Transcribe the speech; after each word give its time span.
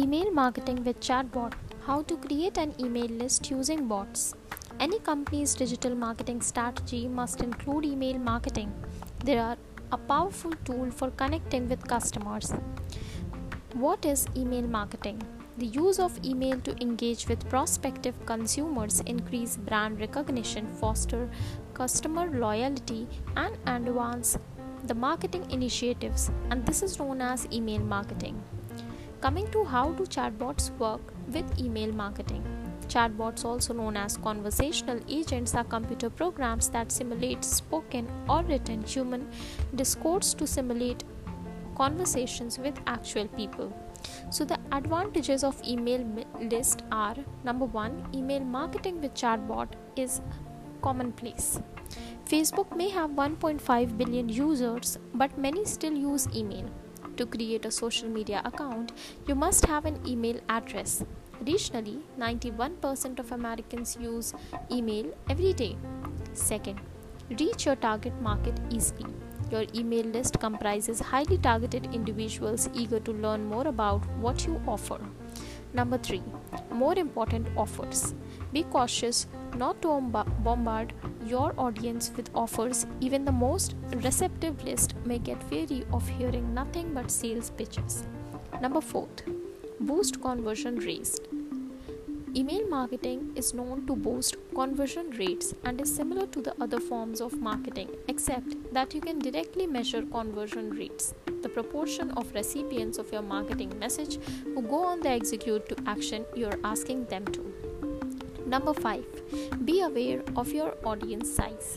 Email 0.00 0.30
marketing 0.30 0.84
with 0.84 1.00
chatbot. 1.00 1.54
How 1.84 2.02
to 2.02 2.16
create 2.16 2.56
an 2.56 2.72
email 2.78 3.08
list 3.20 3.50
using 3.50 3.88
bots. 3.88 4.32
Any 4.78 5.00
company's 5.00 5.54
digital 5.54 5.96
marketing 5.96 6.40
strategy 6.40 7.08
must 7.08 7.40
include 7.40 7.84
email 7.84 8.16
marketing. 8.16 8.72
They 9.24 9.38
are 9.38 9.56
a 9.90 9.98
powerful 9.98 10.52
tool 10.64 10.92
for 10.92 11.10
connecting 11.10 11.68
with 11.68 11.88
customers. 11.88 12.52
What 13.72 14.06
is 14.06 14.28
email 14.36 14.68
marketing? 14.68 15.20
The 15.56 15.66
use 15.66 15.98
of 15.98 16.24
email 16.24 16.60
to 16.60 16.80
engage 16.80 17.26
with 17.26 17.48
prospective 17.48 18.14
consumers 18.24 19.00
increase 19.00 19.56
brand 19.56 19.98
recognition, 19.98 20.68
foster 20.80 21.28
customer 21.74 22.30
loyalty 22.30 23.08
and 23.36 23.58
advance 23.66 24.38
the 24.84 24.94
marketing 24.94 25.50
initiatives 25.50 26.30
and 26.50 26.64
this 26.66 26.84
is 26.84 27.00
known 27.00 27.20
as 27.20 27.48
email 27.52 27.80
marketing. 27.80 28.40
Coming 29.20 29.50
to 29.50 29.64
how 29.64 29.90
do 29.90 30.04
chatbots 30.04 30.70
work 30.78 31.00
with 31.32 31.58
email 31.58 31.92
marketing. 31.92 32.44
Chatbots, 32.86 33.44
also 33.44 33.74
known 33.74 33.96
as 33.96 34.16
conversational 34.16 35.00
agents, 35.08 35.56
are 35.56 35.64
computer 35.64 36.08
programs 36.08 36.68
that 36.68 36.92
simulate 36.92 37.44
spoken 37.44 38.08
or 38.28 38.44
written 38.44 38.84
human 38.84 39.28
discourse 39.74 40.34
to 40.34 40.46
simulate 40.46 41.02
conversations 41.76 42.60
with 42.60 42.80
actual 42.86 43.26
people. 43.28 43.72
So, 44.30 44.44
the 44.44 44.58
advantages 44.70 45.42
of 45.42 45.60
email 45.66 46.06
list 46.40 46.84
are 46.92 47.16
number 47.42 47.64
one, 47.64 48.06
email 48.14 48.44
marketing 48.44 49.00
with 49.00 49.14
chatbot 49.14 49.72
is 49.96 50.20
commonplace. 50.80 51.60
Facebook 52.24 52.76
may 52.76 52.88
have 52.88 53.10
1.5 53.10 53.98
billion 53.98 54.28
users, 54.28 54.96
but 55.12 55.36
many 55.36 55.64
still 55.64 55.92
use 55.92 56.28
email. 56.36 56.70
To 57.16 57.26
create 57.26 57.64
a 57.64 57.70
social 57.70 58.08
media 58.08 58.42
account, 58.44 58.92
you 59.26 59.34
must 59.34 59.66
have 59.66 59.84
an 59.84 60.00
email 60.06 60.40
address. 60.48 61.04
Additionally, 61.40 61.98
91% 62.18 63.18
of 63.18 63.32
Americans 63.32 63.96
use 64.00 64.34
email 64.70 65.06
every 65.28 65.52
day. 65.52 65.76
Second, 66.32 66.80
reach 67.38 67.66
your 67.66 67.76
target 67.76 68.20
market 68.20 68.58
easily. 68.70 69.06
Your 69.50 69.64
email 69.74 70.04
list 70.04 70.38
comprises 70.40 71.00
highly 71.00 71.38
targeted 71.38 71.94
individuals 71.94 72.68
eager 72.74 73.00
to 73.00 73.12
learn 73.12 73.46
more 73.46 73.66
about 73.66 74.06
what 74.18 74.46
you 74.46 74.60
offer. 74.66 74.98
Number 75.72 75.98
3. 75.98 76.22
More 76.72 76.98
important 76.98 77.48
offers. 77.56 78.14
Be 78.52 78.62
cautious 78.64 79.26
not 79.56 79.80
to 79.82 80.00
bombard 80.44 80.92
your 81.24 81.54
audience 81.58 82.10
with 82.16 82.30
offers. 82.34 82.86
Even 83.00 83.24
the 83.24 83.32
most 83.32 83.74
receptive 83.96 84.62
list 84.64 84.94
may 85.04 85.18
get 85.18 85.50
weary 85.50 85.84
of 85.92 86.08
hearing 86.08 86.54
nothing 86.54 86.94
but 86.94 87.10
sales 87.10 87.50
pitches. 87.50 88.04
Number 88.60 88.80
4. 88.80 89.08
Boost 89.80 90.20
conversion 90.20 90.76
rates. 90.76 91.20
Email 92.36 92.68
marketing 92.68 93.32
is 93.36 93.54
known 93.54 93.86
to 93.86 93.96
boost 93.96 94.36
conversion 94.54 95.10
rates 95.12 95.54
and 95.64 95.80
is 95.80 95.94
similar 95.94 96.26
to 96.26 96.42
the 96.42 96.54
other 96.60 96.78
forms 96.78 97.20
of 97.20 97.40
marketing, 97.40 97.88
except 98.06 98.72
that 98.72 98.94
you 98.94 99.00
can 99.00 99.18
directly 99.18 99.66
measure 99.66 100.02
conversion 100.02 100.70
rates, 100.70 101.14
the 101.42 101.48
proportion 101.48 102.10
of 102.12 102.32
recipients 102.34 102.98
of 102.98 103.10
your 103.10 103.22
marketing 103.22 103.76
message 103.78 104.18
who 104.44 104.62
go 104.62 104.84
on 104.84 105.00
the 105.00 105.08
execute 105.08 105.68
to 105.68 105.76
action 105.86 106.24
you're 106.36 106.58
asking 106.64 107.06
them 107.06 107.24
to. 107.26 107.57
Number 108.48 108.72
5. 108.72 109.66
Be 109.66 109.82
aware 109.82 110.22
of 110.34 110.52
your 110.54 110.74
audience 110.82 111.30
size. 111.30 111.76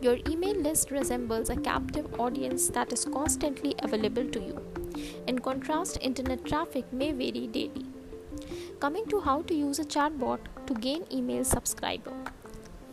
Your 0.00 0.18
email 0.28 0.54
list 0.54 0.92
resembles 0.92 1.50
a 1.50 1.56
captive 1.56 2.20
audience 2.20 2.68
that 2.68 2.92
is 2.92 3.04
constantly 3.04 3.74
available 3.80 4.28
to 4.28 4.40
you. 4.40 4.60
In 5.26 5.40
contrast, 5.40 5.98
internet 6.00 6.44
traffic 6.44 6.92
may 6.92 7.10
vary 7.10 7.48
daily. 7.48 7.86
Coming 8.78 9.08
to 9.08 9.18
how 9.20 9.42
to 9.42 9.54
use 9.54 9.80
a 9.80 9.84
chatbot 9.84 10.38
to 10.66 10.74
gain 10.74 11.04
email 11.10 11.42
subscriber. 11.42 12.12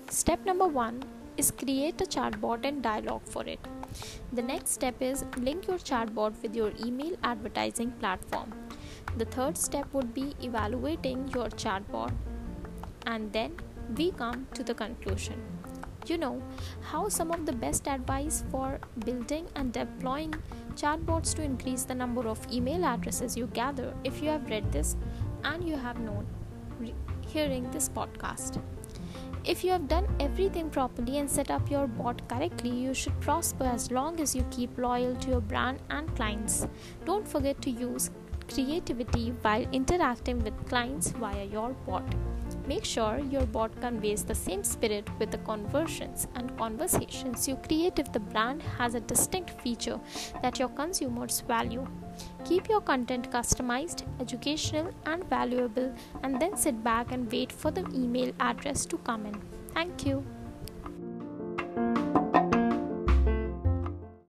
Step 0.10 0.44
number 0.44 0.68
1 0.68 1.04
is 1.38 1.52
create 1.52 2.02
a 2.02 2.06
chatbot 2.06 2.66
and 2.66 2.82
dialogue 2.82 3.28
for 3.36 3.44
it. 3.46 3.60
The 4.34 4.42
next 4.42 4.72
step 4.72 5.04
is 5.04 5.24
link 5.38 5.68
your 5.68 5.78
chatbot 5.78 6.42
with 6.42 6.56
your 6.56 6.72
email 6.84 7.16
advertising 7.22 7.92
platform. 8.00 8.52
The 9.18 9.26
third 9.26 9.56
step 9.56 9.94
would 9.94 10.16
be 10.16 10.34
evaluating 10.42 11.28
your 11.28 11.50
chatbot 11.50 12.12
and 13.14 13.34
then 13.34 13.56
we 13.98 14.12
come 14.12 14.48
to 14.54 14.64
the 14.64 14.74
conclusion. 14.74 15.42
You 16.08 16.18
know 16.18 16.42
how 16.82 17.10
some 17.10 17.32
of 17.32 17.46
the 17.46 17.52
best 17.52 17.88
advice 17.88 18.44
for 18.52 18.80
building 19.06 19.48
and 19.56 19.74
deploying 19.74 20.34
chatbots 20.76 21.36
to 21.36 21.44
increase 21.44 21.84
the 21.84 21.96
number 21.96 22.28
of 22.28 22.40
email 22.52 22.86
addresses 22.86 23.36
you 23.36 23.48
gather 23.48 23.94
if 24.04 24.22
you 24.24 24.30
have 24.30 24.50
read 24.50 24.72
this 24.72 24.96
and 25.44 25.68
you 25.68 25.76
have 25.76 26.00
known 26.00 26.26
re- 26.80 26.94
hearing 27.28 27.70
this 27.72 27.90
podcast. 27.90 28.62
If 29.46 29.64
you 29.64 29.72
have 29.72 29.88
done 29.88 30.08
everything 30.20 30.70
properly 30.70 31.18
and 31.18 31.30
set 31.30 31.50
up 31.50 31.70
your 31.72 31.88
bot 31.88 32.28
correctly, 32.28 32.70
you 32.70 32.94
should 32.94 33.20
prosper 33.20 33.64
as 33.66 33.90
long 33.90 34.20
as 34.20 34.36
you 34.36 34.46
keep 34.52 34.78
loyal 34.78 35.16
to 35.16 35.30
your 35.30 35.42
brand 35.42 35.80
and 35.90 36.14
clients. 36.16 36.68
Don't 37.06 37.28
forget 37.28 37.62
to 37.64 37.72
use 37.72 38.12
creativity 38.54 39.30
while 39.42 39.66
interacting 39.72 40.44
with 40.44 40.68
clients 40.68 41.12
via 41.12 41.46
your 41.46 41.70
bot. 41.88 42.04
Make 42.70 42.86
sure 42.86 43.20
your 43.32 43.48
bot 43.48 43.76
conveys 43.82 44.24
the 44.24 44.36
same 44.36 44.64
spirit 44.64 45.10
with 45.18 45.32
the 45.32 45.40
conversions 45.40 46.28
and 46.36 46.56
conversations 46.56 47.48
you 47.48 47.56
create 47.56 47.98
if 47.98 48.12
the 48.12 48.20
brand 48.20 48.62
has 48.78 48.94
a 48.94 49.00
distinct 49.00 49.60
feature 49.62 50.00
that 50.44 50.60
your 50.60 50.70
consumers 50.70 51.40
value. 51.42 51.88
Keep 52.46 52.70
your 52.70 52.82
content 52.82 53.32
customized, 53.32 54.04
educational, 54.20 54.92
and 55.08 55.24
valuable, 55.32 55.92
and 56.22 56.40
then 56.40 56.56
sit 56.56 56.84
back 56.84 57.12
and 57.12 57.32
wait 57.32 57.52
for 57.52 57.72
the 57.72 57.88
email 57.92 58.32
address 58.40 58.86
to 58.86 58.98
come 58.98 59.26
in. 59.26 59.42
Thank 59.74 60.06
you. 60.06 60.24